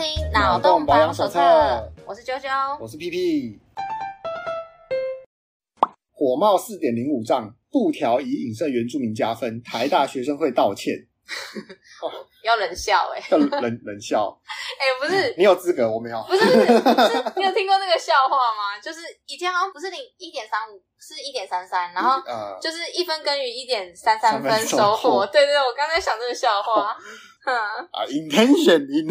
[0.00, 1.38] 听《脑洞保养手册》，
[2.06, 2.48] 我是啾啾，
[2.80, 3.60] 我是屁屁。
[6.10, 10.94] 火冒四点零五丈，布条以影射原住民加分，台大学生会道歉。
[12.00, 12.08] 哦、
[12.42, 14.40] 要冷笑哎、欸， 要冷冷笑
[14.80, 16.16] 哎、欸，不是你有资格，我没有。
[16.26, 18.80] 不是，不是，你有听过那个笑话吗？
[18.82, 22.18] 就是以前好像不是零一点三五，是一点三三，然后
[22.58, 25.26] 就是一分耕耘一点三三分收获。
[25.26, 26.96] 对对对，我刚才想这个笑话。
[27.46, 27.56] 嗯
[27.92, 29.08] 啊，intention in。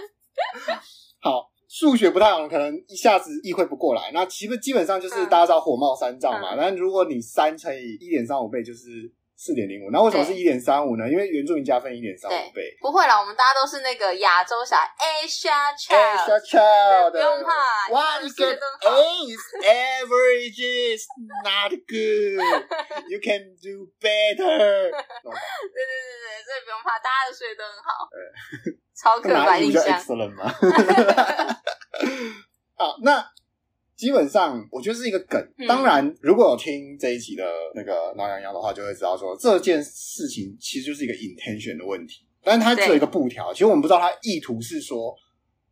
[1.20, 4.10] 好，数学不太好，可能一下子意会不过来。
[4.12, 6.56] 那其实基本上就是大家知道火冒三丈嘛。
[6.56, 9.12] 但如果你三乘以一点三五倍，就是。
[9.42, 11.02] 四点零五，那为什么是一点三五呢？
[11.10, 12.62] 因为原住民加分一点三五倍。
[12.80, 17.90] 不会啦，我们大家都是那个亚洲小 Asia Child，Asia Child，不用怕。
[17.90, 21.02] One get A's average is
[21.42, 22.38] not good.
[23.10, 24.94] You can do better。
[24.94, 28.06] 对对对对，所以不用怕，大家的数学都很好。
[28.94, 29.82] 超刻板 印象。
[29.82, 30.46] excellent 吗？
[32.78, 33.26] 好，那。
[34.02, 35.40] 基本上，我觉得是一个梗。
[35.68, 42.26] 当然，如果有听这一集的那个挠痒痒的话，就会知道说这件事情其实就是一个 intention 的问题。
[42.42, 45.14] 但是它只有一个布条，其实我们不知道它意图是说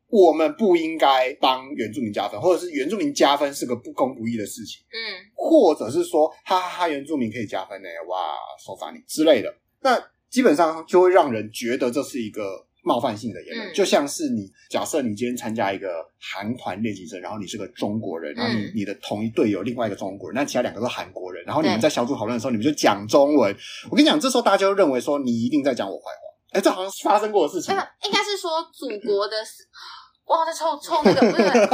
[0.06, 4.80] 我们不应该帮原住民加分，或者是原住民加分是个不公不义的事情。
[4.92, 7.88] 嗯，或者是说哈哈哈，原住民可以加分呢？
[8.08, 9.52] 哇，手罚你之类的。
[9.80, 12.64] 那基本上就会让人觉得这是一个。
[12.82, 23.54] 冒犯性的言论，嗯、就像是你假设你今天参加一个韩团练习生，然后你是个中国人，然后你、嗯、你的同一队有另外一个中国人，那其他两个都是韩国人，然后你们在小组讨论的时候，你们就讲中文。
[23.90, 26.58] 我跟你讲，这时候大家就认为说你一定在讲我坏话。
[26.58, 27.74] 哎，这好像是发生过的事情。
[28.04, 29.36] 应该是说祖国的，
[30.26, 31.60] 哇，在抽抽那个，不是应该。
[31.60, 31.66] 应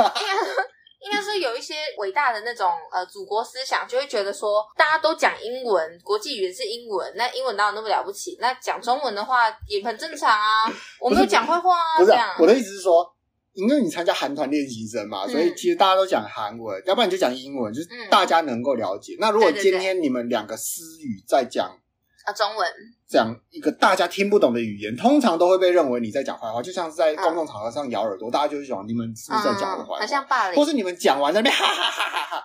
[1.41, 8.37] 有一些伟大的那种呃祖国思想，就会觉得说大家都讲英文，国际语言是英文，那英文哪有那么了不起？
[8.41, 10.72] 那讲中文的话也很正常啊。
[11.00, 11.99] 我没有讲坏话啊。
[11.99, 12.12] 不是。
[12.38, 13.06] 我的意思是说，
[13.53, 19.16] 因为你参加韩团练习生嘛，所以其实大家都讲韩文，要不然你就讲英文，就是大家能够了解。
[19.19, 21.78] 那如果今天你们两个私语在讲
[22.26, 22.69] 啊中文。
[23.09, 29.98] 讲一个大家听不懂的语言，通常都会被认为你在讲坏话，就像是在公众场合上咬耳朵，嗯、大家就会想你们是不是在讲我坏话？
[30.00, 32.44] 好像霸凌，或是你们讲完在那边哈哈哈哈哈，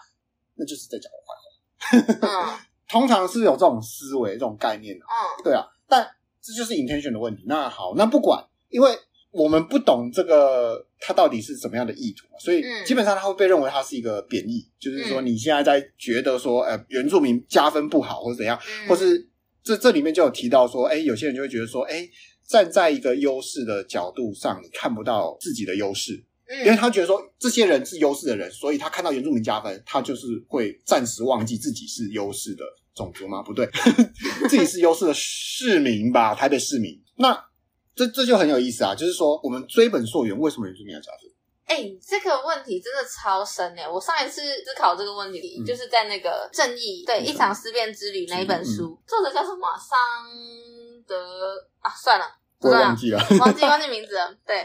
[0.54, 2.54] 那就是在讲我坏话。
[2.54, 5.04] 嗯、通常是有这种思维、这种概念的。
[5.04, 6.08] 嗯，对啊，但
[6.40, 7.44] 这就是 intention 的问题。
[7.48, 8.96] 那好，那不管，因为
[9.32, 19.31] 我们不懂这个它到底是什么样的意图，所以基本上它会被认为它是一个贬义，嗯、就是说你现在在觉得说，呃，原住民加分不好，或者怎样，嗯、或是。
[19.64, 22.08] 这这里面就有提到说，哎，有些人就会觉得说，哎，
[22.48, 32.64] 站在一个优势的角度上，你看不到自己的优势，嗯，因为他觉得说这些人是优势的人，所以他看到原住民加分，他就是会暂时忘记自己是优势的
[32.96, 33.42] 种族吗？
[33.44, 33.70] 不对，
[34.50, 37.00] 自己是优势的市民吧，台北市民。
[37.18, 37.38] 那
[37.94, 41.32] 这这就很有意思啊，就是说我们追本溯源，为什么原住民要加分？
[41.72, 43.88] 哎、欸，这个问题真的超深哎！
[43.88, 49.70] 我上一次思考这个问题，嗯、就是在那个《正义对一场思辨之旅》那一本书，嗯、作者叫什么？
[49.78, 49.98] 桑
[51.08, 52.26] 德啊，算了，
[52.60, 54.36] 我忘记了，忘记 忘记名字了。
[54.46, 54.62] 对，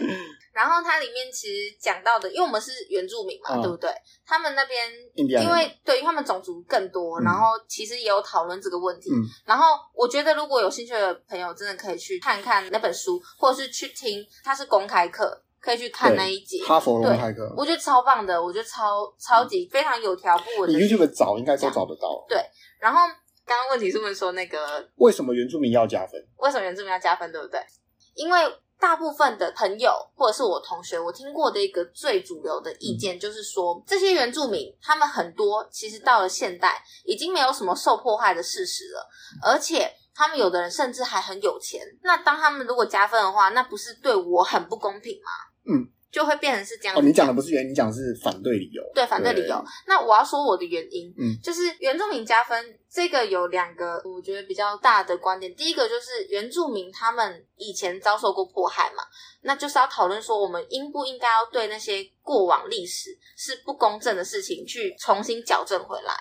[0.52, 3.88] 然后它里面其实讲到的，因为我们是原住民嘛，嗯、对不对？
[4.26, 9.12] 他们那边因为对，因为他们种族更多，然后其实也有讨论这个问题。
[9.12, 15.40] 嗯、然后我觉得如果有兴趣的朋友，真的可以去看看那本书，或者是去听，它是公开课。
[15.66, 20.70] 可以去看那一集，哈佛公开课，我觉得超棒的，我觉得超超级非常有条不紊。
[20.70, 22.24] 你 YouTube 找应该都找得到。
[22.28, 22.40] 对，
[22.78, 23.00] 然后
[23.44, 26.24] 刚刚问题是不是说那个为什么原住民要加分？
[26.36, 27.32] 为什么原住民要加分？
[27.32, 27.60] 对不对？
[28.14, 28.40] 因为
[28.78, 39.10] 大部分的朋友或者是我同学，我听过的一个最主流的意见就是说，嗯、这些原住民他们很多其实到了现代已经没有什么受迫害的事实了，
[39.42, 41.80] 而且他们有的人甚至还很有钱。
[42.04, 45.32] 那当他们如果加分的话，那不是对我很不公平吗？
[45.68, 46.96] 嗯，就会变成是这样。
[46.96, 48.82] 哦，你讲的不是原因，你讲的是反对理由。
[48.94, 49.64] 对，反对理由。
[49.86, 55.54] 那我要说我的原因，嗯，就是原住民加分这个有两个我觉得比较大的观点。
[55.54, 59.02] 第一个就是原住民他们以前遭受过迫害嘛，
[59.42, 66.12] 那就是要讨论说我们应不应该要对那些过往历史是不公正的事情去重新矫正回来。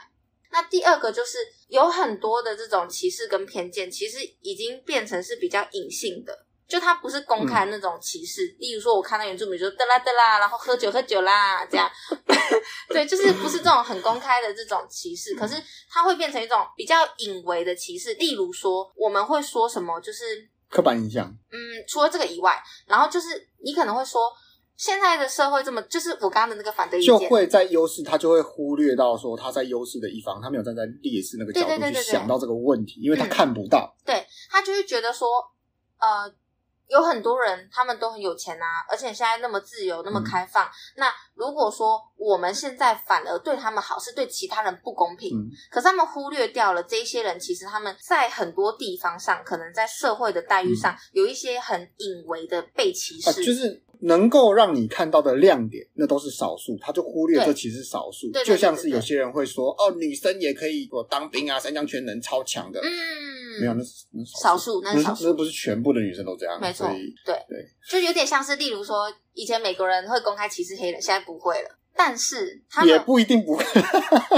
[0.51, 1.37] 那第二个就是
[1.67, 6.44] 有很多的这种歧视跟偏见，其实已经变成是比较隐性的。
[6.67, 11.87] 就他不是公开那种歧视，嗯、例如说，我看到原住民就得啦得啦，然后喝酒喝酒啦，这样，
[12.89, 18.15] 对，就是不是这种很公开的这种歧视，可是它会变成一种比较隐微的歧视。
[18.15, 21.27] 例如说，我们会说什么，就是刻板印象。
[21.51, 24.33] 嗯，除了这个以外，然后就是你可能会说，
[24.75, 35.27] 现在的社会这么，就是我刚刚的那个反对意见，就会在优势，他就会忽略到说他在优势的一方，他没有站在劣势那个角度去想到这个问题，因为他看不到，对，他就会觉得说，
[35.99, 36.33] 呃。
[36.87, 40.65] 有很多人，他们都很有钱啊，而且现在那么自由，那么开放。
[40.65, 45.37] 嗯、那如果说我们现在反而对他们好，是对其他人不公平。
[45.37, 53.29] 嗯、可是他们忽略掉了这些人，其实他们在很多地方上，可能在社会的待遇上，有一些很隐微的被歧视。
[53.29, 58.31] 啊、就是能够让你看到的亮点，那都是少数，他就忽略这其实是少数。
[58.43, 62.79] 就像是有些人会说，哦，女生也可以我当兵啊，三项全能，超强的。
[62.81, 63.35] 嗯。
[63.57, 64.05] 没有，那是
[64.41, 66.59] 少数，那是少数，那不是全部的女生都这样。
[66.59, 66.85] 没错，
[67.25, 71.69] 对对，就有点像是，例如说，以前美国人会公开歧视黑人，现在不会了。
[71.95, 73.63] 但是他们也不一定不会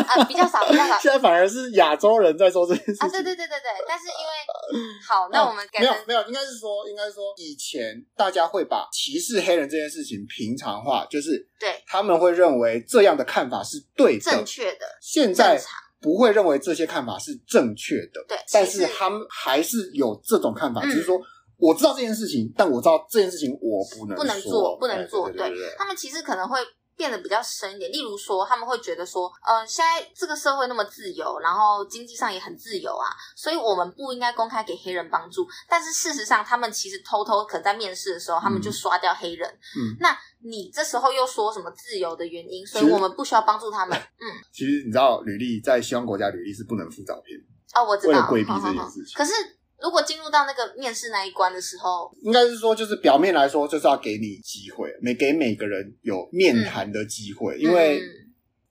[0.04, 0.98] 啊，比较少，比较少。
[1.00, 3.86] 现在反而是亚洲人在做这件事情啊，对对对对对。
[3.88, 14.86] 但是因为好，那我们没有没有，应该是说，应该是说，以前大家会把歧视黑人这件事情平常化，就是对他们会认为这样的看法是对的、正确的。
[15.02, 15.62] 现在。
[16.00, 21.20] 不会认为这些看法是正确的，对，但是他们还是有这种看法，只是说
[21.58, 25.28] 我知道这件事情，但我知道这件事情我不能不能做，不能做。
[25.32, 26.60] 对，他们其实可能会。
[26.98, 33.06] 变得比较深一点，例如说，他们会觉得说，呃，现在这个社会那么自由，然后经济上也很自由啊，
[33.36, 35.48] 所以我们不应该公开给黑人帮助。
[35.70, 39.48] 但是事实上，他们其实偷偷可在面试的时候，他们就刷掉黑人。
[39.78, 42.66] 嗯，那你这时候又说什么自由的原因？
[42.66, 43.96] 所以我们不需要帮助他们。
[43.98, 47.40] 嗯，其实你知道，履历在西方国家，履历是不能附照片。
[47.76, 49.14] 哦，我知道，为了规避这件事情。
[49.16, 49.34] 可是。
[49.82, 58.02] 如果进入到那个面试那一关的时候，应该是说，就是表面来说，就是要给你机会，每给每个人有面谈的机会，嗯、因为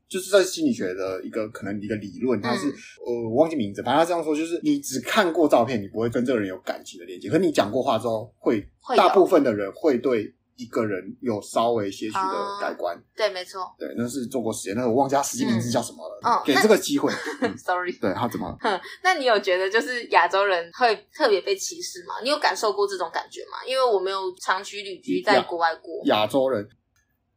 [0.08, 2.72] 就是在心理学的一个可能一个理论，它是、嗯、
[3.06, 10.32] 呃我忘记名字，反正他这样说，就是你只看过照片，你不会跟这个人有感情的连接，可是你讲过话之后，会，会大部分的人会对。
[10.56, 16.20] 一个人有稍微些许的改观，对，没错，对，那是做过实验，那个我忘记他实际名字叫什么了。
[16.24, 17.12] 嗯，给这个机会，
[17.56, 18.56] sorry，对他怎么？
[19.02, 22.14] 那你有觉得就是亚洲人会特别被歧视吗？
[22.22, 23.58] 你有感受过这种感觉吗？
[23.66, 26.02] 因为我没有长期旅居在国外过。
[26.06, 26.66] 亚洲人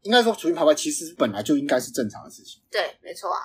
[0.04, 2.62] 应该说除去排外，其实本来就应该是正常的事情。
[2.72, 3.40] 对，没错啊。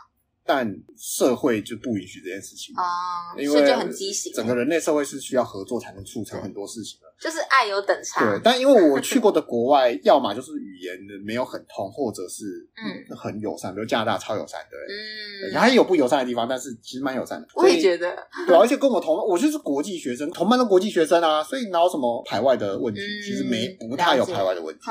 [0.47, 4.33] 但社会就不允许这件事情啊，因为就很畸形。
[4.35, 8.29] 整个人类社会是需要合作才能促成很多事情的，就是爱有等差。
[8.31, 12.45] 对，但因为我去过的国外， 要么就是语言的没有很通，或者是
[12.77, 17.49] 嗯很友善，比如加拿大超友善，对，嗯，还有不友善的地方，但是其实蛮友善的。
[17.55, 18.15] 我也觉得，
[18.47, 23.01] 对，而且跟我同，我就是国际学生，同班的国际学生啊，所以哪有什么排外的问题？
[23.25, 24.83] 其实没不太有排外的问题，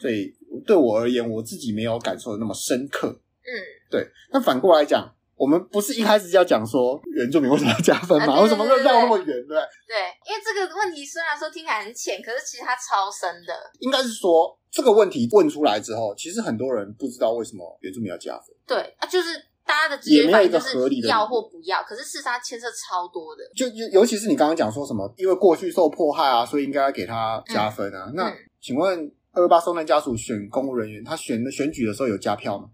[0.00, 0.32] 所以
[0.64, 3.08] 对我而言，我自己没有感受的那么深刻。
[3.44, 3.50] 嗯，
[3.92, 4.10] 对。
[4.32, 5.06] 那反过来讲，
[5.36, 8.40] 我们不是一开始就要讲说原住民为什么要加分吗？
[8.40, 9.26] 为什么要绕那么远？
[9.26, 9.56] 对对？
[9.86, 9.96] 对，
[10.26, 13.52] 因为这个问题虽然说听起来很浅，可是其实它超深的。
[13.80, 18.56] 应该是说这个问题问出来之后，其实很多人不知道为什么原住民要加分。
[18.66, 19.34] 对啊，就是
[19.66, 20.78] 大家的直觉反应就是
[21.08, 23.42] 要或不要，可是事实上牵涉超多的。
[23.54, 28.06] 就尤尤其是你刚刚讲说什么，因为过去受迫害啊，所以应该要给他加分啊。
[28.08, 32.68] 嗯、那、嗯、请问二二八受难家属选公务人员，他选的选举的时候有加票吗？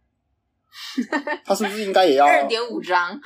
[1.44, 3.18] 他是不是应该也要二点五张？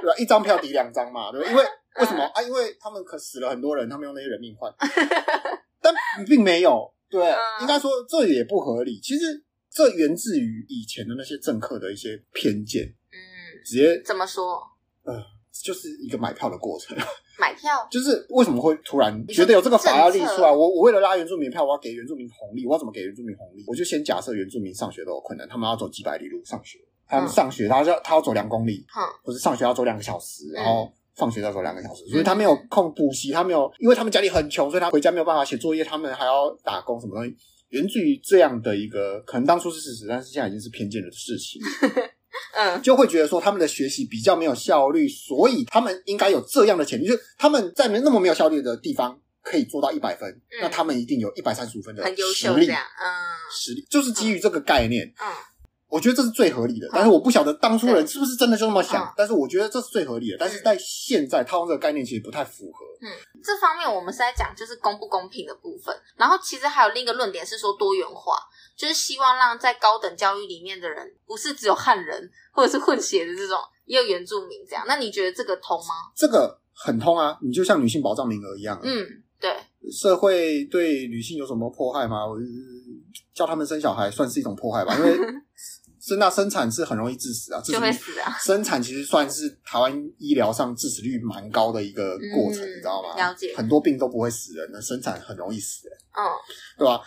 [0.00, 0.16] 对吧？
[0.18, 1.50] 一张票抵两张嘛，对吧？
[1.50, 1.64] 因为
[2.00, 2.42] 为什么啊？
[2.42, 4.72] 因为他们可死了很多人，他们用那些人命换，
[5.80, 5.94] 但
[6.26, 6.92] 并没有。
[7.10, 8.98] 对，应该说这也不合理。
[9.00, 12.84] 其实这源自于以前的那些政客的一些偏见。
[12.84, 13.16] 嗯，
[13.64, 14.62] 直接怎么说？
[15.04, 15.12] 呃，
[15.62, 16.96] 就是一个买票的过程。
[17.38, 20.50] 买票就是为什么会突然觉得有这个法要立出来？
[20.50, 23.64] 我我为了拉原住民票，我要给原住民红利，我要怎么给原住民红利？
[23.66, 37.34] 我就先假设原住民上学都有困难，他们要走几百里路上学，他们上学他要他要走两公里，嗯，或者上学要走两个小时，然后放学要走两个小时，所以他没有空补习，他没有，因为他们家里很穷，所以他回家没有办法写作业，他们还要打工什么东西，
[37.70, 41.60] 源自于这样的一个可能当初是事实，但是现在已经是偏见的事情。
[42.54, 53.08] 嗯，就会觉得说他们的学习比较没有效率，所以他们应该有这样的潜力，就是他们在没那么没有效率的地方可以做到一百分，嗯、那他们一定有一百三十五分的实力，很优秀这样，嗯，
[53.50, 55.34] 实力就是基于这个概念，嗯，嗯
[55.92, 56.88] 我觉得这是最合理的。
[56.90, 60.36] 但是我不晓得当初人是不是真的就那么想，嗯、但是我觉得这是最合理的。
[60.40, 62.86] 但是在现在套用这个概念其实不太符合。
[63.02, 63.12] 嗯，
[63.44, 68.36] 这方面我们是在讲就是公不公平的部分，然后其实还有另一个论点是说多元化。
[68.74, 74.82] 就是希望让在高等教育里面的人，不是只有汉人或者是混血的这种，也有原住民这样。
[74.88, 76.10] 那你觉得这个通吗？
[76.16, 78.80] 这个很通啊，你就像女性保障名额一样啊。
[78.82, 79.06] 嗯，
[79.38, 79.54] 对。
[79.90, 82.26] 社会对女性有什么迫害吗？
[82.26, 82.38] 我
[83.34, 85.18] 叫他们生小孩算是一种迫害吧，因为
[86.02, 88.36] 生那生产是很容易致死啊，致死就会死啊。
[88.40, 93.14] 生产其实算是台湾医疗上致死率蛮高的一个过程，嗯，你知道吗？
[93.16, 93.54] 了解。
[93.56, 95.96] 很多病都不会死人，那生产很容易死人。
[96.16, 96.20] 嗯，
[96.76, 97.00] 对吧？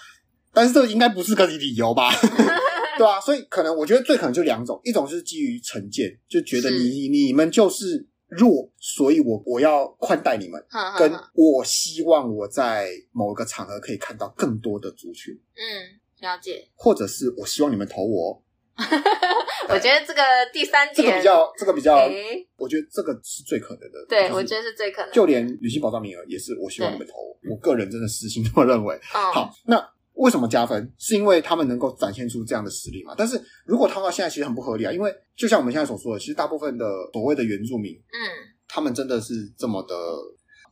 [0.53, 2.09] 但是这应该不是个理由吧？
[2.97, 18.41] 对啊，所以可能我觉得最可能就两种，一种是基于成见，就觉得你是你们就是弱，所以我我要宽待你们，呵呵呵跟我希望我在某一个场合可以看到更多的族群，嗯，了解，或者是我希望你们投我。
[19.69, 24.05] 我觉得这个第三点，这个比较，这个比较，欸、我觉得这个是最可能的。
[24.07, 25.13] 对，我觉得是最可能的。
[25.13, 27.13] 就连女性保障名额也是，我希望你们投
[27.49, 27.55] 我。
[27.57, 28.95] 个人真的私心这么认为。
[29.13, 29.81] 嗯、好，那
[30.13, 30.93] 为什么加分？
[30.97, 33.15] 是因为他们能够展现出这样的实力嘛？
[33.17, 38.19] 但是如果他们到现在其实很不合理啊，因为就像我们现在所说的，其实大部分的所谓的原住民，嗯，
[38.67, 39.95] 他们真的是这么的，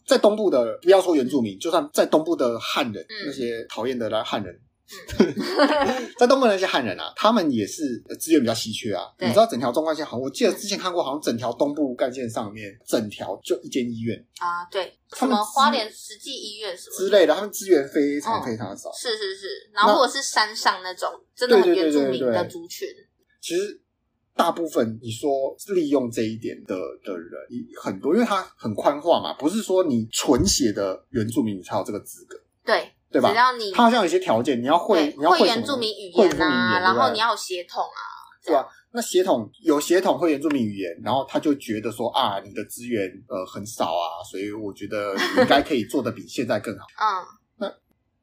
[0.05, 4.59] 在东部的，不要说原住民，就算在东部的汉人，嗯、那些讨厌的来汉人。
[6.17, 9.03] 在东部那些汉人啊，他们也是资源比较稀缺啊。
[9.19, 14.65] 你知道整条纵贯线好像，我记得之前看过，好像整条东部干线上面，整条就一间医院啊。
[14.71, 18.91] 对，什么花莲实际医院什么之类的，他们资源非常非常的少。
[18.93, 22.87] 是是是，然后或者是山上那种真的很原住民的族群。
[23.41, 23.81] 其实
[24.35, 27.29] 大部分你说利用这一点的的人
[27.81, 32.39] 很多，因为他很宽化嘛，不是说你纯血的原住民你才有这个资格。
[32.65, 32.92] 对。
[33.13, 33.29] 对吧？
[33.29, 38.01] 只要你他好像有一些条件，你要会，你要会原住民语言啊，然后你要有协同啊，
[38.43, 38.67] 对吧？
[38.91, 46.85] 那协同有协同会原住民语言，然后他就觉得说啊，你的资源呃很少啊，所以我觉得你应该可以做的比现在更好。
[46.99, 47.25] 嗯，
[47.57, 47.71] 那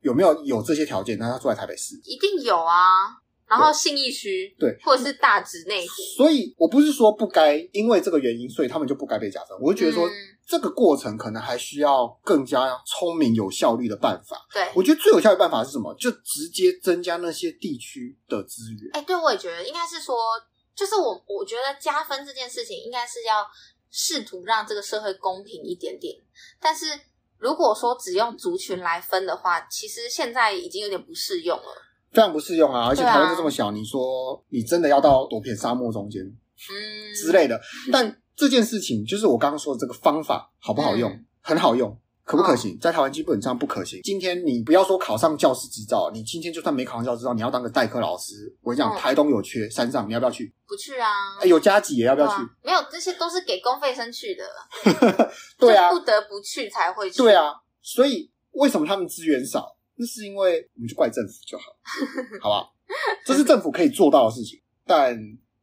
[0.00, 1.16] 有没有有这些条件？
[1.18, 3.19] 那他住在台北市，一定有啊。
[3.50, 5.94] 然后信义区对，或者是大直内湖。
[6.16, 9.58] 所以我不是说不该因为这个原因，所以他们就不该被加分。
[9.60, 10.08] 我就觉得说。
[10.50, 14.36] 这个过程可能还需要更加聪明、有效率的办法。
[14.52, 15.94] 对，我觉得最有效的办法是什么？
[15.94, 18.90] 就直接增加那些地区的资源。
[18.94, 20.16] 哎，对，我也觉得应该是说，
[20.74, 23.46] 就是我我觉得加分这件事情应该是要
[23.92, 26.16] 试图让这个社会公平一点点。
[26.60, 26.86] 但是
[27.38, 32.86] 如果说只用族群来分的话，其实现在已经有点不适用了，非常不适用啊！
[32.88, 37.60] 而且台湾就这么小，你说你真的要到多片沙漠中间，嗯之类的，
[37.92, 38.16] 但。
[38.36, 41.10] 这件事情就是我刚刚说的这个方法好不好用？
[41.10, 42.72] 嗯、很好用，可不可行？
[42.72, 44.00] 哦、在台湾基本上不可行。
[44.02, 50.50] 今天你不要说考上教师执照，你今天就算没考上教师执照，你要当个代课老师，我跟你讲，台东有缺，山上你要不要去？
[50.66, 51.06] 不去啊。
[51.44, 52.32] 有加急也要不要去？
[52.32, 55.30] 啊、没有，这些都是给公费生去的。
[55.60, 57.18] 对啊，不得不去才会去。
[57.18, 57.52] 对啊，
[57.82, 59.76] 所以为什么他们资源少？
[60.00, 61.64] 那是因为我们就怪政府就好，
[62.40, 62.70] 好吧？
[63.26, 65.14] 这是政府可以做到的事情，但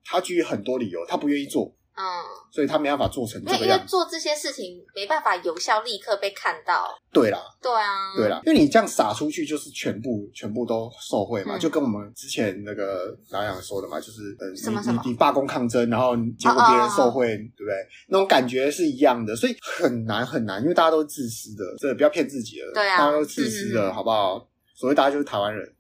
[0.06, 1.75] 他基于很多理由，他不愿意做。
[1.98, 2.06] 嗯，
[2.51, 3.66] 所以他没办法做成这个样子。
[3.66, 6.96] 因为做这些事情没办法有效立刻被看到。
[7.12, 17.75] 对啦，对啊，对啦，因为你这样撒出去，就是全部全部都受贿嘛，嗯、就跟我们之前那个老杨说的嘛，就是呃，什么什么你你罢工抗争，然后结果别人受惠，哦哦哦对不对？
[18.10, 22.72] 那种感觉是一样的，所以很难很难，因为大家都是自私的，这不要骗自己了。
[22.75, 24.48] 对啊，大家都是自私的，嗯、好不好？
[24.75, 25.74] 所谓大家就是台湾人。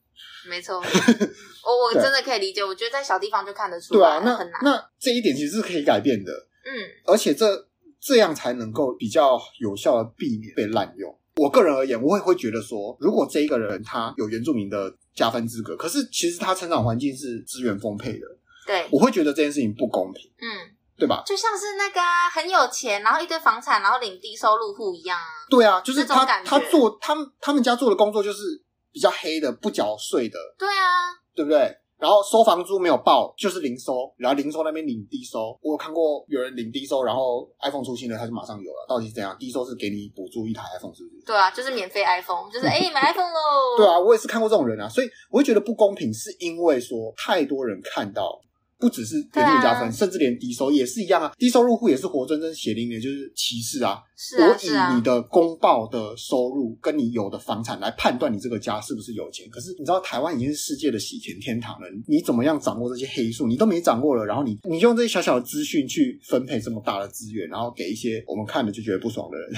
[0.47, 0.77] 没错，
[1.65, 2.63] 我我真的可以理解。
[2.63, 4.59] 我觉得在小地方就看得出来，对啊，那很难。
[4.63, 6.71] 那这一点其实是可以改变的，嗯，
[7.05, 7.67] 而且这
[8.01, 11.13] 这样才能够比较有效的避免被滥用。
[11.35, 18.25] 我个人而言，我会会觉得说，如果这一个人他有原住民的加分资格，可是其实他成长环境是资源丰沛的，
[18.65, 21.21] 对，我会觉得这件事情不公平，嗯，对吧？
[21.27, 25.45] 就像是那个啊很有钱，然后一堆房产，然后领低收入户一样啊。
[25.49, 28.63] 对啊，就是他他做他们他们家做的工作就是。
[28.97, 31.71] 比较黑的不缴税的，对啊，对不对？
[31.99, 35.55] 然后收房租没有报，就是零收，然后零收那边领低收。
[35.61, 38.87] 我有看过有人领低收，然后 iPhone 出新了，他就马上有了。
[38.89, 39.37] 到底是怎样？
[39.39, 41.25] 低收是给你补助一台 iPhone，是不是？
[41.27, 43.77] 对啊，就是免费 iPhone，就是哎、欸、买 iPhone 喽。
[43.77, 48.41] 对啊，我也是看过这种人啊，所以我会觉得不公平，是因为说太多人看到。
[48.79, 51.33] 不只是原住民加分，啊、甚至连低收也是一样啊！
[51.37, 53.99] 低收入户也是活生生血淋淋，就是歧视啊！
[54.39, 59.49] 我以你的公报的收入跟你有的房产来判断你这个家是不是有钱。
[59.49, 63.47] 可是你知道台湾已经是世界的洗钱天堂了，你怎么样掌握这些黑数？
[63.47, 69.49] 你都没掌握了，然后你你就用这些小小的资讯去分配这么大的资源，然后给一些我们看了就觉得不爽的人，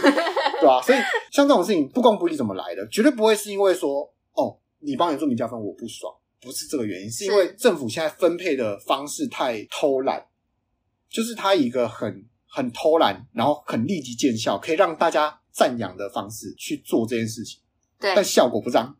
[0.60, 0.80] 对吧、啊？
[0.80, 0.98] 所以
[1.30, 2.88] 像这种事情不公不义怎么来的？
[2.88, 4.02] 绝对不会是因为说
[4.34, 6.10] 哦，你帮原住民加分我不爽。
[6.42, 10.26] 不是这个原因，是因为政府现在分配的方式太偷懒，
[11.08, 17.60] 就是他一个很很偷懒，然后很立即见效，可以让大家赞扬的方式去做这件事情，
[18.00, 18.98] 对，但效果不彰。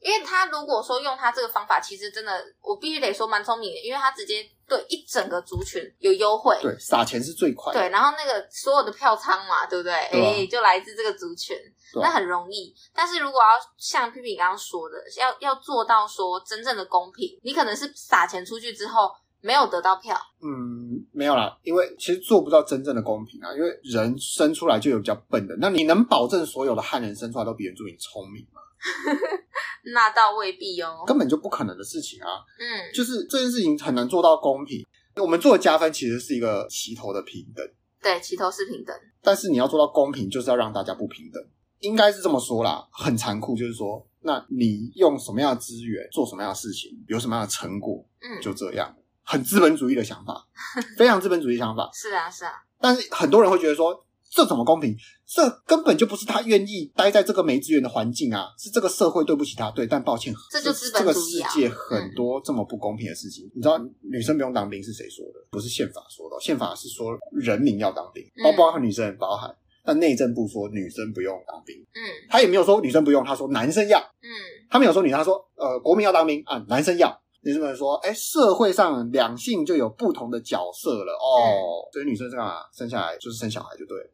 [0.00, 9.92] 因为他如果说用他这个方法，其实真的我必须得说蛮聪明的，因为他直接对一整个族群有优惠，对，撒钱是最快的，对，然后那个所有的票仓嘛，对不对？
[9.92, 11.56] 哎、啊欸，就来自这个族群。
[11.94, 13.46] 那很容易，但是如果要
[13.78, 20.18] 像 Pipi 刚刚说的，要要做到说真正的公平，你可能是撒钱出去之后没有得到票。
[20.42, 28.60] 嗯，没有啦，因为其实做不到真正的公平啊，因为人生出来就有比较笨的，那你能保证所有的汉人生出来都比原住民聪明吗？
[29.94, 32.28] 那倒未必哦，根本就不可能的事情啊。
[32.58, 34.84] 嗯，就是这件事情很难做到公平。
[35.16, 37.64] 我们做的加分其实是一个齐头的平等。
[38.02, 38.94] 对，齐头是平等。
[39.22, 41.42] 但是你要做到公平，就是要让大家不平等，
[41.80, 42.86] 应该是这么说啦。
[42.92, 50.46] 很残酷，就是说，那你用什么样的资源做什么样的事情，有什么样的成果，嗯，就这样，很资本主义的想法，
[50.98, 51.88] 非常资本主义想法。
[51.92, 52.52] 是啊，是啊。
[52.80, 54.05] 但是很多人会觉得说。
[54.30, 54.94] 这怎么公平？
[55.26, 58.48] 这根本就不是他愿意待在这个没资源的环境啊！
[58.58, 59.70] 是这个社会对不起他。
[59.70, 63.46] 对，但抱歉，这就资本啊，这个世界很多这么不公平的事情。
[63.46, 65.40] 嗯、你知道，女生不用当兵是谁说的？
[65.50, 69.54] 不是宪法说的，宪法是说人民要当兵，包包含女生也包含。
[69.84, 74.28] 但内政部说女生不用当兵，嗯，他也没有说女生不用，他说男生要，嗯，
[74.68, 77.20] 他没有说女生，他说呃，国民要当兵啊，男生要。
[77.42, 82.56] 女生们说，哎，社会上两性就有不同的角色了哦，所以女生是干嘛？
[82.76, 84.10] 生下来就是生小孩就对了。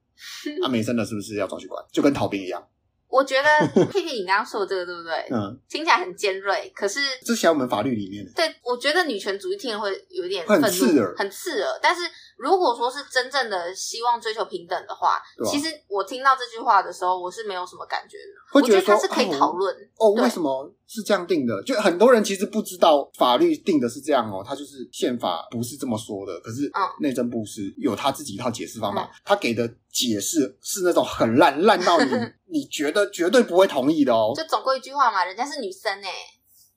[0.63, 1.83] 啊，没生的是不是要抓去关？
[1.93, 2.63] 就跟逃兵一样。
[3.09, 5.13] 我觉得屁 屁，你刚刚说的这个对不对？
[5.31, 8.27] 嗯，听起来很尖锐，可是这写我们法律里面。
[8.35, 11.79] 对，我觉得女权主义听了会有点愤怒，很刺耳，很刺耳。
[11.83, 12.01] 但是
[12.43, 18.33] 如果说是真正的希望追求平等的话，啊、其实我听到这句话的时候，我是没有什么感觉的。
[18.53, 21.63] 会觉得，我觉得它是可以讨论哦，为什么是这样定的？
[21.63, 26.69] 就很多人其实不知道法律定的是这样哦，他就是宪法不是这么说的，可是
[26.99, 32.11] 内政部是有他自己一套解释方法，他、嗯、给的解释是那种很烂，烂到你
[32.51, 34.33] 你觉得绝对不会同意的哦。
[34.35, 36.11] 就总归一句话嘛，人家是女生哎。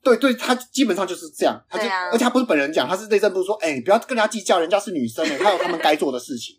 [0.06, 6.54] 对对，他基本上就是这样，他就、啊、而且他不是本人讲，他是内政部说，哎，你不要跟人家计较，人家是女生哎，他有他们该做的事情。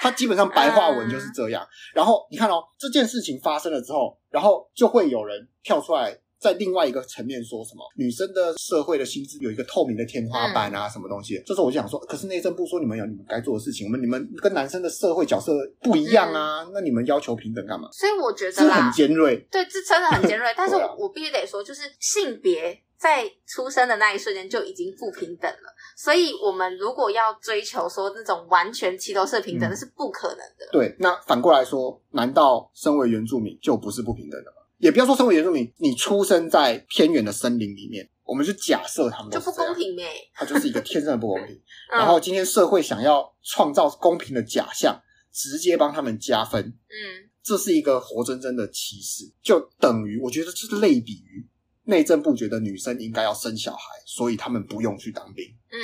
[0.00, 1.66] 他基本上白话文就是这样。
[1.94, 6.18] 然后你看哦，这件事情发生了之后，然后就会有人跳出来。
[6.40, 11.42] 在另外一个层面说什么女生的社会的薪资有一个透明的天花板啊，什么东西？
[11.44, 15.52] 这时候我就想说，可是内政部说你们有你们该做的事情，我们你们跟男生的社会角色
[15.82, 17.88] 不一样啊，那你们要求平等干嘛？
[17.92, 20.52] 所以我觉得是很尖锐，对，这真的很尖锐。
[20.56, 30.68] 但是我必须得说，就是性别在出生的那一瞬间就已经不平等了，所以我们如果要追求说那种完全齐头式平等，那是不可能的。
[30.72, 34.57] 对，那反过来说，难道身为原住民就不是不平等的吗？
[34.78, 41.54] 也不要说身为原住民，你出生在偏远的森林里面，我们就假设他们就不公平呗，它就是一个天生的不公平。
[41.90, 45.00] 嗯、然后今天社会想要创造公平的假象，
[45.32, 51.46] 直接帮他们加分，嗯，这是一个活生生的歧视，就等于我觉得这是类比于
[51.84, 55.78] 内政部觉得女生应该要生小孩，所以他们不用去当兵，嗯，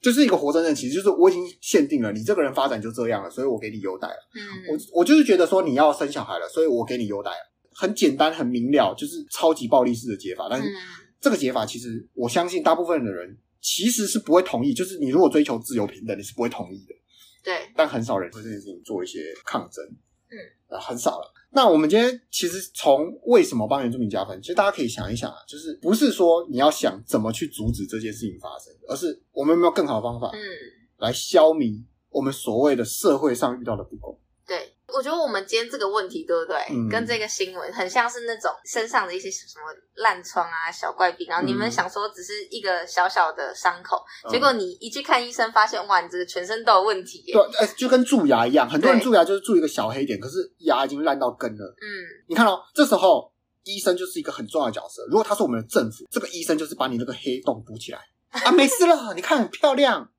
[0.00, 4.42] 就是一个活生生，其实就是我已经限定了你这个人发展就这样了，所以我给你优待了，嗯，
[4.72, 7.53] 我我就是觉得说你要生小孩了，所以我给你优待了。
[7.74, 10.46] 很简单，很明了，就是超级暴力式的解法。
[10.48, 10.68] 但是
[11.20, 14.72] 这个解法，其实我相信大部分的人其实是不会同意。
[14.72, 16.94] 就是你如果追求自由平等，你是不会同意的。
[17.42, 17.70] 对。
[17.76, 19.84] 但很少人会这件事情做一些抗争。
[20.30, 21.32] 嗯，很少了。
[21.50, 30.40] 那我们今天其实从为什么帮原住民加分，其实大家可以想一想啊，就是不是说你要想怎么去阻止这件事情发生，而是我们有没有更好的方法，嗯，
[30.98, 34.18] 来消弭我们所谓的社会上遇到的不公。
[34.92, 36.58] 我觉得我们今天这个问题，对不对？
[36.70, 47.24] 嗯、跟这个新闻很像是那种身上的一些什么烂疮啊、小怪病，然后你们想说只是一个小小的伤口，嗯、结果你一去看医生，发现哇，你这个全身都有问题。
[47.32, 51.64] 对，哎，就跟蛀牙一样，很多人蛀牙就是蛀一个小黑点，可是牙已经烂到根了。
[51.80, 51.86] 嗯，
[52.28, 53.32] 你看哦，这时候
[53.64, 55.04] 医生就是一个很重要的角色。
[55.08, 60.10] 如果他是我们的政府，这个医生就是把你那个黑洞补起来啊，没事了，你看很漂亮。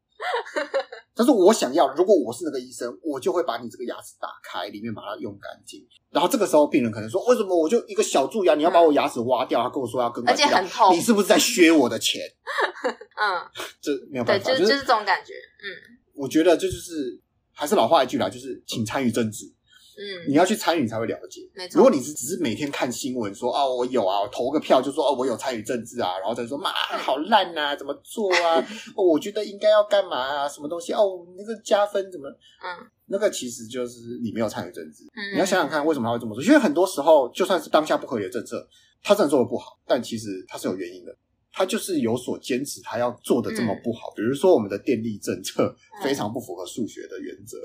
[1.15, 5.79] 但是我想要，如果我是那个医生，我就会把你这个牙齿打开，里面把它用干净。
[6.11, 12.21] 然后这个时候，病人可能说：“为什么我就一个小蛀牙，你要把我牙齿挖掉？”他跟我说要根管治疗，而且很痛，你是不是在削我的钱？
[13.15, 13.39] 嗯，
[13.81, 15.33] 这没有办法，对，就就是这种感觉。
[15.33, 15.67] 嗯，
[16.15, 17.21] 我觉得这就是
[17.53, 19.54] 还是老话一句啦，就是请参与政治。
[19.97, 21.41] 嗯，你要去参与，才会了解。
[21.53, 21.77] 没错。
[21.77, 28.55] 如果你是只是每天看新闻说哦，我有啊，我投个票就说哦，我有参与政治啊，然后再说妈好烂呐、啊，怎么做啊？
[28.95, 30.47] 哦，我觉得应该要干嘛啊？
[30.49, 30.93] 什么东西？
[30.93, 32.29] 哦，那个加分怎么？
[32.29, 35.03] 嗯，那个其实就是你没有参与政治。
[35.15, 36.43] 嗯，你要想想看，为什么他会这么做？
[36.43, 38.67] 因为很多时候，就算是当下不合理的政策，
[39.01, 41.15] 他真的做的不好，但其实他是有原因的。
[41.55, 44.09] 他就是有所坚持，他要做的这么不好。
[44.09, 47.57] 嗯、比如说，我们的电力政策非常不符合数学的原则，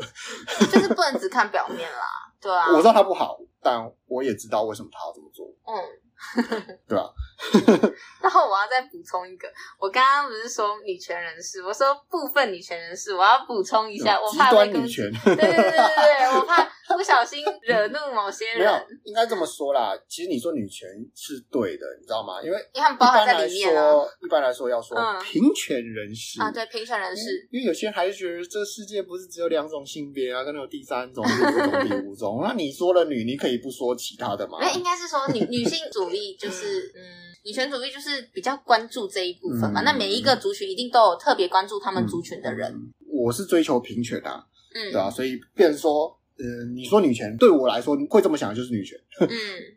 [0.60, 2.06] 嗯、就是不能只看表面啦。
[2.40, 5.46] 对啊， 我知道他不好，但我也知道为什么他要这么做。
[5.66, 5.74] 嗯。
[6.86, 7.08] 对啊，
[8.20, 9.48] 然后我要再补充一个，
[9.78, 16.62] 我刚刚不是说女权人士，我说部分女权人士，我要补充一下，我怕被女权，对对对对对，我怕
[16.98, 18.58] 不小心惹怒某些人。
[18.58, 18.72] 没有，
[19.04, 19.96] 应该这么说啦。
[20.06, 22.42] 其实你说女权是对的，你知道吗？
[22.42, 24.04] 因为因为他们包含在里面啊。
[24.22, 32.40] 一般来说，要说平权人士啊，对平权人士，因为有些人还是觉得这世界不是只有两种性别啊，可能有第三种、第四种、第五种。
[32.44, 34.58] 那你说了女，你可以不说其他的吗？
[34.60, 36.10] 那应该是说女女性主。
[36.12, 37.00] 义就是， 嗯，
[37.44, 39.80] 女权主义就是比较关注这一部分嘛。
[39.80, 42.68] 嗯、那每一个族群一定都有特别关注他们族群的人。
[42.72, 42.92] 嗯、
[43.24, 46.19] 我是追求平权的、啊，嗯，对啊，所以变成说。
[46.42, 49.28] 呃，你说女权对我来说会这么想的就是女权， 嗯，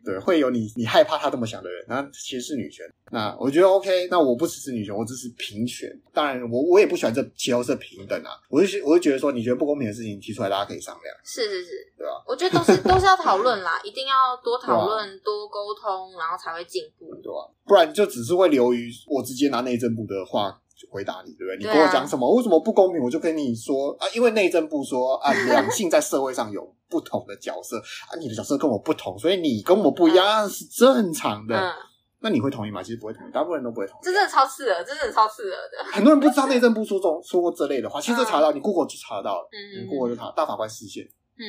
[0.04, 2.84] 对，会有你你害怕他这么想的人，那其实是女权。
[3.12, 5.88] 那我觉得 OK，那我不支持女权，我支持平权。
[6.12, 11.14] 当然我，我我也不喜欢这齐头式平等啊，我就我就觉得说，你觉得不公平的事情提出来，大家可以商量。
[11.22, 12.24] 是是是，对吧？
[12.26, 17.50] 我觉得都是都是要讨论啦，一定要多讨论、啊、多沟通，然后才会进步，对吧？
[17.66, 20.58] 不然就只是会流于我直接拿内政部的话。
[20.90, 21.56] 回答你，对不对？
[21.58, 22.28] 你跟我讲什么？
[22.34, 23.02] 为什么不公平？
[23.02, 31.74] 我就跟你说啊，因为内政部说啊， 两性在社会上有不同的角色啊，你的角色跟我不同，所以你跟我不一样是正常的。
[32.20, 32.82] 那你会同意吗？
[32.82, 34.00] 其实不会同意，大部分人都不会同意。
[34.02, 35.92] 这真的超刺耳，真的超刺耳的。
[35.92, 41.04] 很多人不知道内政部说这种说过这类的话，其实查到你 Google 就查得到了，嗯，Google 就查大法官释宪。
[41.36, 41.44] 嗯，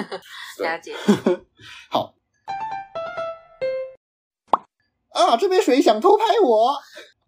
[0.64, 0.94] 了解。
[1.90, 2.14] 好
[5.10, 6.72] 啊，这杯水想偷拍我。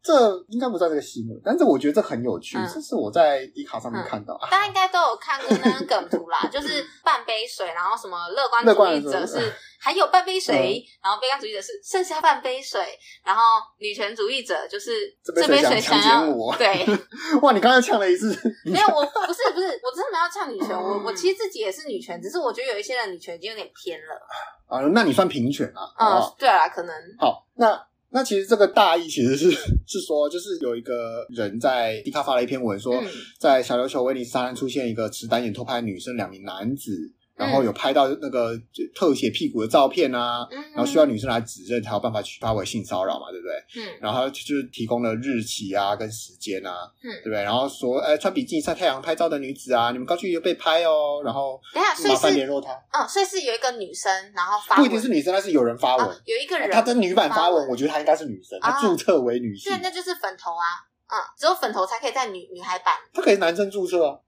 [0.03, 4.35] 这应该不在这个新闻，但是我觉得这很有趣，嗯、这是我在迪卡上面看到。
[4.43, 13.43] 嗯、大家应该都有看过那个梗图啦， 就是半杯水，然后什么乐观主义者是还有半杯水，嗯、然后悲观主义者是剩下半杯水，然后
[13.79, 14.91] 女权主义者就是
[15.23, 16.53] 这杯水想要我。
[16.57, 16.85] 对，
[17.41, 18.37] 哇，你刚才呛了一次。
[18.65, 24.21] 没有，我不是不是，我真的没有呛女权，我我其实自己也是女权，只是我觉得有一些人女权已经有点偏了。
[24.67, 25.87] 啊，那你算平权啊？
[25.97, 26.93] 嗯，对啊，可能。
[27.21, 27.87] 好，那。
[28.13, 33.03] 那其实这个大意其实是是说，就是有一个人在迪卡发了一篇文，说
[33.41, 36.93] 在小琉球威尼斯沙滩出现一个持单眼偷拍女生两名男子。
[37.35, 38.57] 然后有拍到那个
[38.95, 43.83] 特写屁股的照片啊，嗯、然后需要女生来指认才有办法去发为性骚扰嘛，对不对？
[43.83, 47.43] 嗯，然后就是提供了日期啊跟时间啊，嗯，对不对？
[47.43, 52.71] 然后说，哎，穿比基尼晒太阳拍照的女子啊，你们刚去又被拍哦，然后麻烦联络她。
[52.93, 64.19] 嗯，所以是有一个女生，然后发不一定是女生，但是有人发文，啊、有一个人，她的女版发文，我觉得她应该是女生，她注册为女性，对，那就是粉头啊，嗯，只有粉头才可以在女女孩版，她可以男生注册啊。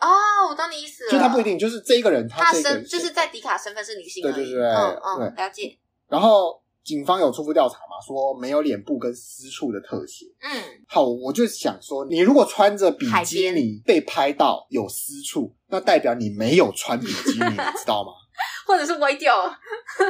[0.00, 1.10] 哦，我懂你意思了。
[1.12, 4.22] 就他不一定，就是这一个人，他身就是在迪卡身份是女性。
[4.22, 5.78] 对对对对，嗯嗯，了解。
[6.08, 10.26] 然后警方有初步调查嘛，说没有脸部跟私处的特写。
[10.40, 18.12] 嗯，好，我就想说，你如果穿着比基尼被拍到有私处，那代表你没有穿比基尼，你知道吗？
[18.66, 19.52] 或者是歪掉了？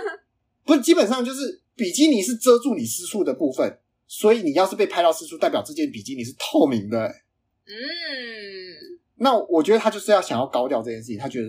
[0.65, 7.09] 不是，基本上就是比基尼是遮住你私处的部分，所以你要是被拍到私处，代表这件比基尼是透明的。
[7.67, 8.30] 嗯。
[9.21, 11.49] 那我觉得他就是要想要高调这件事情，他觉得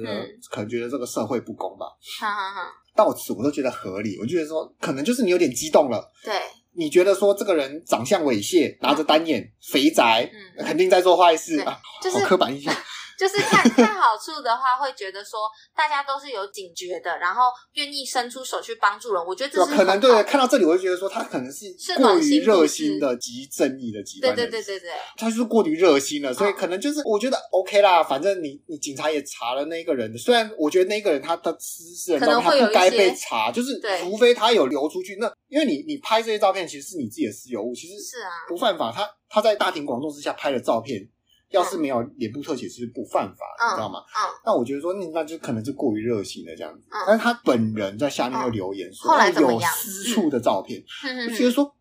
[0.50, 1.86] 可能觉得这个社会不公吧。
[2.20, 2.62] 好好好。
[2.94, 6.06] 到此我都觉得合理，我觉得说可能就是你有点激动了。
[6.24, 6.34] 对。
[6.74, 10.30] 你觉得说这个人长相猥亵，拿着单眼，肥宅，
[10.60, 11.78] 肯定在做坏事啊，
[12.14, 12.74] 好刻板印象。
[13.22, 15.42] 就是看看好处的话，会觉得说
[15.76, 19.24] 大家都是有警觉的，然后愿意伸出手去帮助人。
[19.24, 20.24] 我觉得这是可能对。
[20.24, 24.34] 看到这里，我就觉得说他可能是过于热心的极正义的极端。
[24.34, 28.04] 对对对对对，他就是过于热心了，所以可能就是我觉得 OK 啦。
[28.04, 35.18] 反正你你警察也查了那个人，虽然我觉得那个人他的私私人照片他不该被查，就是除非他有流出去。
[35.20, 38.92] 那因为你你拍这些照片其实是你自己的私有物，其实是啊不犯法。
[38.92, 41.08] 他他在大庭广众之下拍的照片。
[41.52, 44.00] 要是没有脸部特写是不犯法，嗯、你知道吗？
[44.00, 46.88] 嗯，那我觉得说，那就可能是过于热心的这样子。
[46.90, 51.76] 嗯、但是他本人在下面又留言说，他有私处的照片，嗯、我觉得说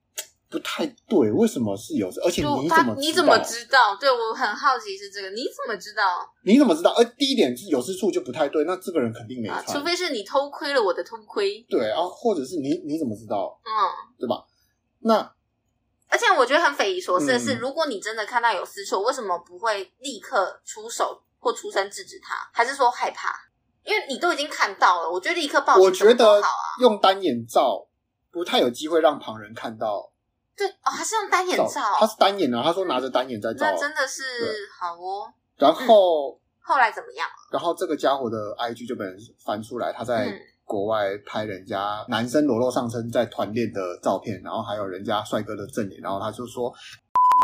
[0.51, 1.31] 不太对。
[1.31, 2.09] 为什么是有？
[2.25, 3.97] 而且你怎么你怎么知道？
[4.01, 6.03] 对，我很好奇是这个，你怎么知道？
[6.45, 6.93] 你怎么知道？
[6.97, 11.65] 而第一点是有私处就不太对，那这个人肯定没穿，除非是你偷窥了我的偷窥。
[11.69, 13.61] 对啊，或者是你你怎么知道？
[13.65, 13.71] 嗯，
[14.19, 14.45] 对吧？
[15.01, 15.33] 那。
[16.11, 22.35] 而且我觉得很匪夷所思的是，嗯、如果你真的看到有私处，为什么不会立刻出手或出声制止他？
[22.53, 23.33] 还是说害怕？
[23.85, 25.85] 因为你都已经看到了，我觉得立刻报警。
[25.85, 26.43] 我觉得
[26.81, 27.87] 用单眼照
[28.33, 30.11] 不太有机会让旁人看到。
[30.57, 32.61] 对哦，他是用单眼照，他是单眼啊。
[32.63, 34.23] 他说拿着单眼在照，那真的是
[34.79, 35.33] 好哦。
[35.57, 37.29] 然后、嗯、后来怎么样？
[37.53, 40.27] 然后这个家伙的 IG 就被人翻出来，他在。
[40.71, 46.73] 嗯国外拍人家男生裸露上身在团练的照片，然后还有人家帅哥的正脸，然后他就说：“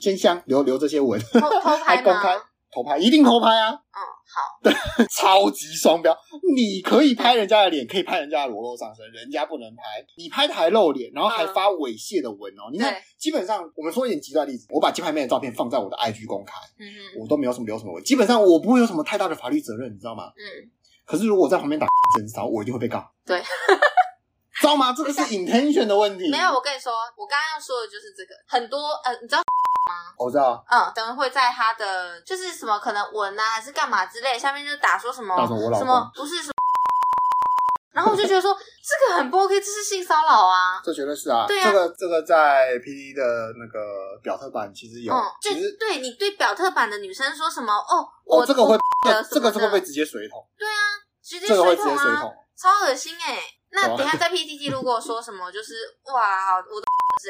[0.01, 2.37] 先香留留这些文，偷偷拍 还公开
[2.73, 3.99] 偷拍，一定偷拍啊！”嗯，
[4.33, 4.73] 好，对，
[5.07, 6.17] 超级双标。
[6.55, 9.83] 你可以拍人家的脸，可以拍人家的裸露上身，人家不能拍。
[10.17, 12.71] 你拍的还露脸，然后还发猥亵的文哦。
[12.71, 20.29] 嗯、你看，基本上我们说一点极端例子，我把金牌妹的照片放在我的 IG 公开，嗯嗯，我都没有什么留什么文，基本上我不会有什么太大的法律责任，你知道吗？
[20.37, 20.71] 嗯。
[21.05, 21.87] 可是如果我在旁边打
[22.17, 23.05] 真骚，我一定会被告。
[23.25, 23.41] 对，
[24.61, 24.93] 知道吗？
[24.97, 26.31] 这个是 intention 的问题。
[26.31, 28.35] 没有，我跟你说，我刚刚要说的就是这个。
[28.49, 30.13] 很多呃，你知道吗？
[30.19, 30.65] 我知道。
[30.71, 36.53] 嗯，等会会在他的就是什么可能文啊，还是干嘛之类，下面就打说什么什么不是什么，
[37.93, 40.81] 然后后我就觉得说这个很不 OK，这是性骚扰啊！
[40.85, 41.47] 这绝对是啊！
[41.47, 43.23] 对啊，这个这个在 PD 的
[43.59, 50.45] 那个表特版其实有，嗯、其实对你对表特版的女生说什么哦，哦，这个会的这个是会被直接水桶？
[50.59, 50.81] 对啊，
[51.27, 53.41] 直接水桶啊，这个会直接水桶，超恶心哎、欸！
[53.73, 55.75] 那等一下在 PTT 如果说什么就是
[56.15, 56.87] 哇，我的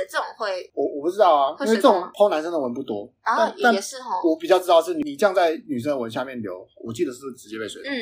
[0.08, 7.98] 这种会，我我不知道啊，因为这种 po 男生的文不多，然后也是哈，我比较知道是你这样在女生的文下面留，我记得是直接被水桶，嗯，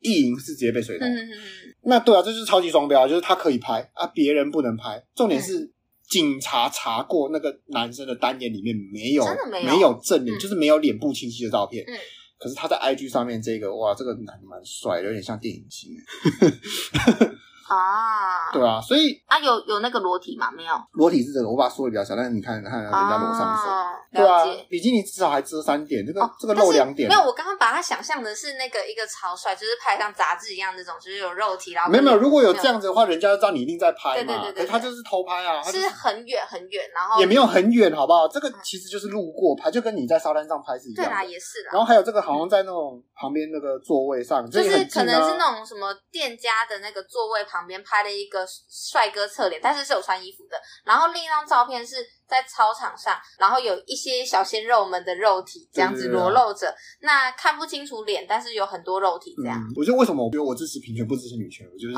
[0.00, 5.70] 意淫是直接被水桶，嗯嗯嗯，那对啊，这就是超级双标，就是他可以拍啊，别人不能拍，重点是
[6.08, 11.94] 警察查过那个男生的单眼里面没有，真的没有，没有正脸，就是没有脸部清晰的照片，嗯，
[12.38, 15.90] 可是他在 IG 上面这个哇，这个男蛮帅，有点像电影星。
[17.74, 20.50] 啊，对啊，所以啊，有有那个裸体吗？
[20.50, 27.08] 没有，裸体是这个，我把它缩的比较小，但是你看，看人家裸上身，对啊，比基尼至少还遮三点，这个这个露两点。
[27.08, 38.26] 没有，我刚刚把它想象的是那个一个超帅，就是拍像杂志一样那种，就是有肉体，然后没有没有，如果有这样子的话，人家就知道你一定在拍嘛，对对对，他就是偷拍啊，是很远很远，然后也没有很远，好不好？
[38.28, 41.70] 这个其实就是路过拍，就跟你在沙滩上拍是一样，对啦，也是啦。
[41.72, 48.44] 然后还有这个好像在那种旁边那个座位上，就是可能是那种什么店家的那个座位旁边拍了一个。
[48.68, 50.56] 帅哥侧脸，但是是有穿衣服的。
[50.84, 51.96] 然后另一张照片是
[52.28, 59.60] 在操场上，然后有一些小鲜肉们的肉体这样子裸露着，那看不清楚脸，但是有很多肉体这样。
[59.76, 61.66] 我觉得为什么我觉得我支持平权不支持女权？
[61.72, 61.94] 我觉得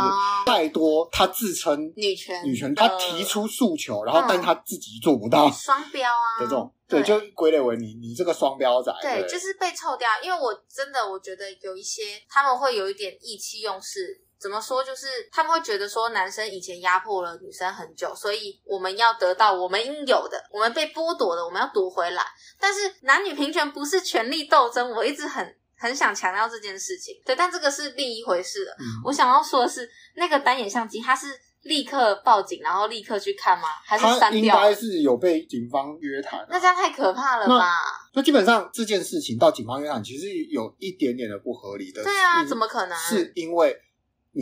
[0.47, 10.09] 太多他自称女权，女权他提出诉求，然后但他自己做不到，双标啊的这种，对，就归类为你你这个双标仔，对，就是被臭掉。
[10.23, 14.25] 因为我真的我觉得有一些他们会有一点意气用事。
[14.41, 14.85] 怎么说？
[14.85, 22.23] 就是他们会觉得说，男生以前压迫了女生很久，所以我们要得到我们应有的，我们被剥夺的，我们要夺回来。
[22.61, 27.21] 但是男女平权不是权力斗争，我一直很很想强调这件事情。
[27.27, 28.77] 对，但这个是另一回事了。
[28.79, 31.27] 嗯、我想要说的是，那个单眼相机，它是
[31.63, 33.67] 立刻报警，然后立刻去看吗？
[33.85, 34.41] 还是删掉？
[34.41, 36.47] 应该是有被警方约谈。
[36.49, 37.59] 那这样太可怕了吧？
[37.59, 37.77] 那，
[38.15, 42.05] 那基本上这件事情到警方约谈，其实有一点点的不合理的。
[42.05, 42.97] 对啊，怎么可能？
[42.97, 43.77] 是因为。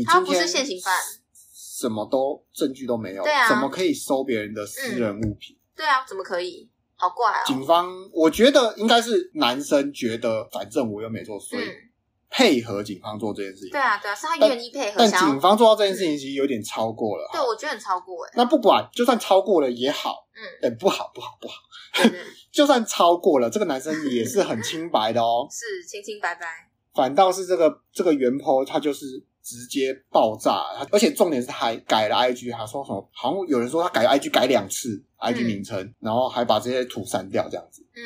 [0.07, 0.95] 他不是现行犯，
[1.33, 5.57] 什么都证据都没有，对啊，怎么可以收别人的私人物品？
[5.77, 6.69] 对啊，怎么可以？
[6.99, 7.45] 好怪啊！
[7.45, 11.65] 警方，我觉得应该是男生觉得，反正我又没做，所以
[12.31, 13.71] 配合警方做这件事情。
[13.71, 14.95] 对啊，对啊，是他愿意配合。
[14.97, 17.29] 但警方做到这件事情其实有点超过了。
[17.31, 18.33] 对，我觉得很超过哎。
[18.35, 21.55] 那不管，就算超过了也好，嗯，哎，不好，不好，不好。
[22.51, 26.47] 就算超过了，这个男生也是很清白的哦，是清清白白。
[26.95, 29.23] 反倒是这个这个原 po 他就是。
[29.47, 33.09] 直接爆炸，而且重点是他还改了 IG，还说什么？
[33.13, 37.87] 好像有人说他改了 IG 改两次 IG 名称，嗯、然后还把这些图删掉，这样子。
[37.95, 38.03] 嗯，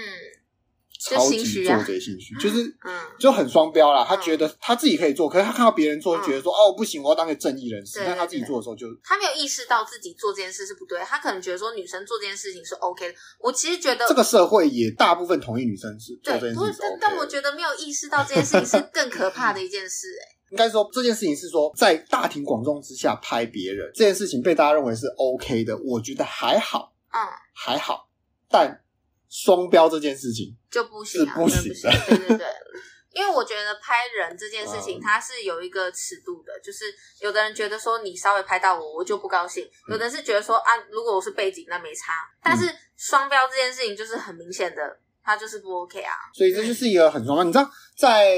[1.01, 4.05] 超级做贼心虚，就是嗯，就很双标啦。
[4.07, 8.03] 他觉得他自己可以做，可是他看到别人做，就觉得说、嗯、哦不行，我要当个正义人士。
[8.05, 13.15] 但他自己做的时候就，他没有意识到自己做这件事是不对，他可能觉得说女生做这件事情是 OK 的。
[13.39, 20.40] 我其实觉得这个社会也大部分同意女生是做这件事情、OK，但但我觉得没有意识到这件事情是更可怕的一件事、欸，哎。
[20.51, 27.19] 应该说这件事情是说，在大庭广众之下拍别人这件事情被大家认为是 OK 的，我觉得还好，嗯，
[27.55, 28.09] 还好。
[28.49, 28.83] 但
[29.29, 31.91] 双标这件事情就不行，是不行的。
[32.09, 32.47] 对对对，
[33.15, 36.87] 因为我觉得拍人这件事情它是有一个尺度的，就是
[37.21, 42.13] 有的人觉得说你稍微拍到我，我就不高兴；有的人是觉得说啊，如果我是背景那没差。
[42.43, 44.83] 但是双标这件事情就是很明显的，
[45.23, 46.13] 它就是不 OK 啊。
[46.35, 47.45] 所以这就是一个很双标。
[47.45, 48.35] 你知道在。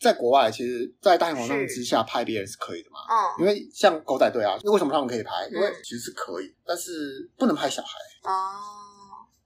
[0.00, 2.98] 在国外，其实，在大庭广众之下拍别人是可以的嘛？
[3.10, 5.48] 嗯，因为像狗仔队啊，为什么他们可以拍？
[5.52, 7.98] 因为其实是可以，但是不能拍小孩。
[8.22, 8.30] 哦，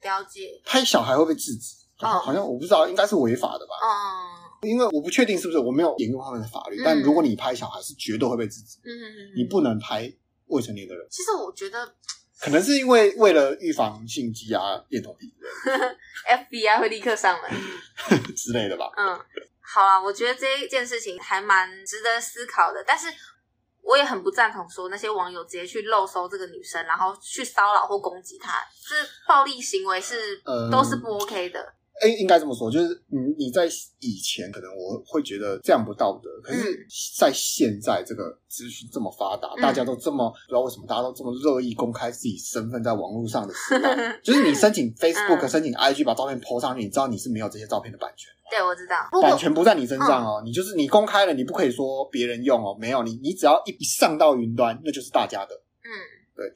[0.03, 0.61] 了解。
[0.65, 1.77] 拍小孩会被制止？
[2.01, 3.73] 哦，好像我不知道，应该是违法的吧？
[3.83, 6.83] 嗯，因为我不确定是不是，我没有研究他们的法律。
[6.85, 8.79] 但如果你拍小孩，是绝对会被制止。
[8.85, 10.13] 嗯嗯嗯，你不能拍
[10.47, 11.07] 未成年的人。
[11.11, 11.95] 其实我觉得，
[12.41, 15.33] 可能是因为为了预防性羁押、恋童癖
[16.29, 17.51] ，FBI 会立刻上门
[18.35, 18.91] 之类的吧？
[18.99, 19.19] 嗯。
[19.73, 23.07] 好啦，我觉得这一件事情还蛮值得思考的，但是
[23.81, 28.95] 我也很不赞同说那些网友直接去漏搜这个女生，然后去骚扰或攻击她，这
[29.27, 31.75] 暴力行为是、呃、都是不 OK 的。
[32.01, 33.67] 哎，应该这么说，就是你你在
[34.01, 36.87] 以前可能我会觉得这样不道德，可是，
[37.19, 48.31] 在现在这个资讯这么发达，嗯、大家都这么不知道为什么大家都这么乐意公开自己身份在网络上的时代， 就是你申请 Facebook、嗯、申请 IG 把照片 po 上去，你知道你是没有这些照片的版权。
[48.51, 55.62] 对，我知道，版权不在你身上哦，嗯、你就是你公开了，你不可以说别人用哦，没有你，你只要一上到云端，那就是大家的。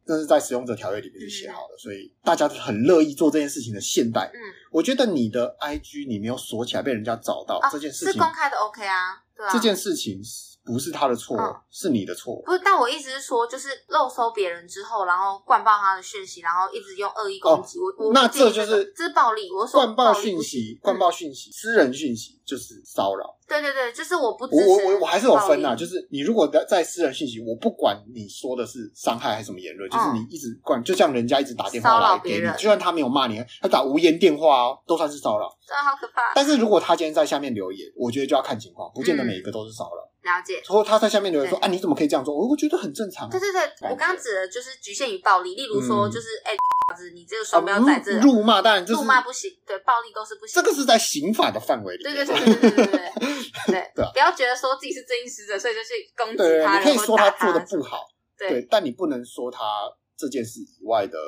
[0.06, 4.30] 这是在使用者条约里面就写好的，嗯、所以大家很乐意做这件事情的现代。
[4.32, 4.38] 嗯，
[4.70, 10.20] 我觉得你的 IG 你没有锁起来被人家找到、啊、这件事情是公开的，OK 啊，对啊，这件事情
[10.66, 12.42] 不是他的错，嗯、是你的错。
[12.44, 18.12] 不是，但我意思是说，就是漏搜别人之后，然后灌爆他的讯息，然后一直用恶意攻击、哦、我。
[18.12, 19.48] 那这就是这是暴力。
[19.52, 23.24] 我说灌爆讯息，灌爆讯息，私人讯息就是骚扰。
[23.48, 24.44] 对对对，就是我不。
[24.46, 35.48] 我我我还是有分呐，就是你如果在在私人信息，我不管你说的是伤害还是什么言论，就是你一直灌，就像人家一直打电话来给你，就算他没有骂你，他打无言电话哦，都算是骚扰。
[35.64, 36.32] 真的好可怕。
[36.34, 40.02] 但是如果他今天在下面留言，我觉得就要看情况，不见得每一个都是骚扰。
[40.26, 40.56] 了解。
[40.56, 43.30] 然后他在下面留言说：“啊，你怎么可以这样做？”我我觉得很正常。
[43.30, 46.54] 对对对，我刚刚指的就是局限于暴力，例如说就是哎。
[46.96, 50.54] 子，你这个双标在，这辱骂当然就是辱骂不行，对，暴力都是不行。
[50.54, 52.02] 这个是在刑法的范围里。
[52.04, 52.86] 对对对对对对 对
[53.66, 56.78] 对对，不要觉得说自己是正义使者，所以就去攻击他。
[56.78, 58.06] 你可以说他做的不好，
[58.38, 59.60] 对，但你不能说他
[60.16, 61.18] 这件事以外的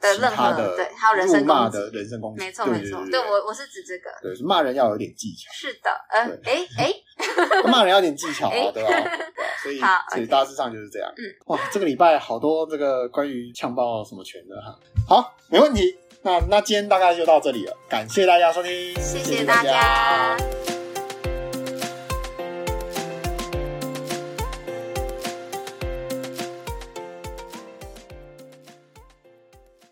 [0.00, 3.04] 的任何的对，还有人身攻击的人身攻击，没错没错。
[3.10, 5.50] 对我我是指这个，对，骂人要有点技巧。
[5.52, 6.94] 是的，嗯，哎哎。
[7.66, 8.90] 骂人要点技巧啊，对吧？
[9.60, 9.80] 所以
[10.10, 11.12] 所以大致上就是这样。
[11.16, 14.78] 嗯，哇，这个礼拜好多这个关于呛爆什么拳的哈。
[15.08, 15.98] 好，没问题。
[16.22, 20.36] 那那今天大概就到这里了，感谢大家收听，谢谢大家。